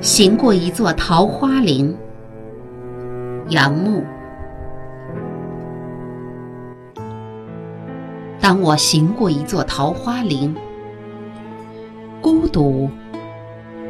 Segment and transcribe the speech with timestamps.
[0.00, 1.92] 行过一座桃花林，
[3.48, 4.04] 杨牧。
[8.40, 10.54] 当我行过一座桃花林，
[12.22, 12.88] 孤独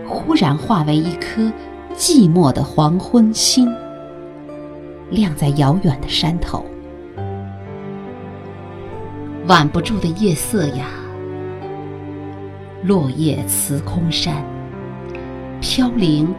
[0.09, 1.43] 忽然化为一颗
[1.95, 3.71] 寂寞的黄昏星，
[5.11, 6.65] 亮在遥远的山头。
[9.47, 10.87] 挽不住的夜色呀，
[12.83, 14.43] 落叶辞空山。
[15.61, 16.33] 飘零，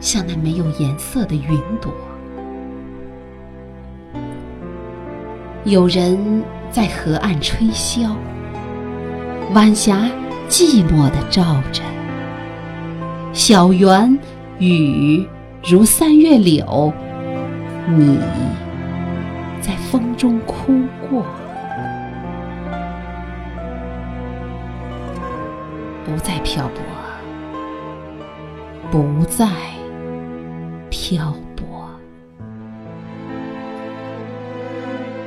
[0.00, 1.92] 像那没有颜色的云朵。
[5.64, 8.10] 有人在河岸吹箫，
[9.54, 10.10] 晚霞
[10.48, 11.82] 寂寞地照着。
[13.32, 14.18] 小园
[14.58, 15.24] 雨
[15.64, 16.92] 如三月柳，
[17.86, 18.18] 你
[19.60, 21.24] 在风中哭过，
[26.04, 26.82] 不再漂泊。
[28.92, 29.48] 不再
[30.90, 31.88] 漂泊。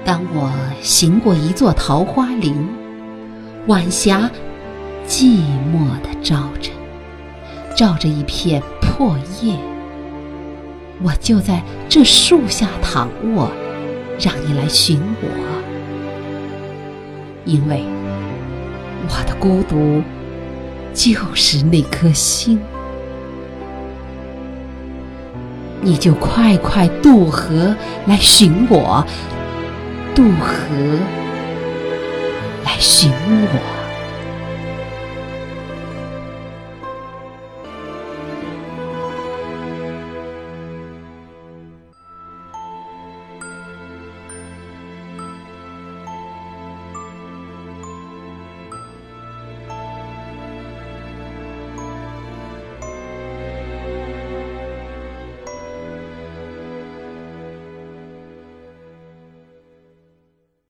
[0.06, 2.70] 当我行过一座桃花林，
[3.66, 4.30] 晚霞
[5.08, 5.40] 寂
[5.74, 6.70] 寞地照着，
[7.76, 9.56] 照着一片破叶。
[11.02, 13.50] 我就在这树下躺卧，
[14.20, 15.28] 让你来寻我，
[17.46, 17.84] 因为
[19.10, 20.04] 我的孤独
[20.94, 22.62] 就是那颗星。
[25.86, 27.76] 你就快快渡河
[28.08, 29.06] 来寻我，
[30.16, 30.66] 渡河
[32.64, 33.85] 来寻我。